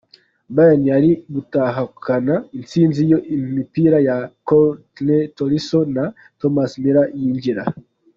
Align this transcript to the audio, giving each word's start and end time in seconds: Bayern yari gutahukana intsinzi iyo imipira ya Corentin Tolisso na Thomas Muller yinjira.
Bayern 0.55 0.81
yari 0.91 1.11
gutahukana 1.33 2.33
intsinzi 2.57 2.99
iyo 3.07 3.17
imipira 3.35 3.97
ya 4.07 4.17
Corentin 4.47 5.09
Tolisso 5.37 5.79
na 5.95 6.05
Thomas 6.39 6.71
Muller 6.81 7.07
yinjira. 7.19 7.63